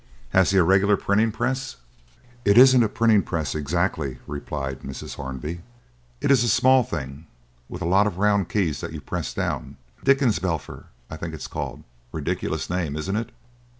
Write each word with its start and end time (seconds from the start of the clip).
"Has 0.29 0.49
he 0.49 0.57
a 0.57 0.63
regular 0.63 0.97
printing 0.97 1.31
press?" 1.31 1.75
"It 2.43 2.57
isn't 2.57 2.81
a 2.81 2.89
printing 2.89 3.21
press 3.21 3.53
exactly," 3.53 4.17
replied 4.25 4.79
Mrs. 4.81 5.13
Hornby; 5.13 5.61
"it 6.21 6.31
is 6.31 6.43
a 6.43 6.49
small 6.49 6.81
thing 6.81 7.27
with 7.69 7.83
a 7.83 7.87
lot 7.87 8.07
of 8.07 8.17
round 8.17 8.49
keys 8.49 8.81
that 8.81 8.93
you 8.93 8.99
press 8.99 9.31
down 9.31 9.77
Dickensblerfer, 10.03 10.85
I 11.07 11.17
think 11.17 11.35
it 11.35 11.39
is 11.39 11.45
called 11.47 11.83
ridiculous 12.11 12.67
name, 12.67 12.95
isn't 12.95 13.15
it? 13.15 13.29